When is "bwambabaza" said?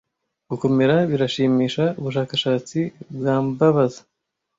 3.15-3.99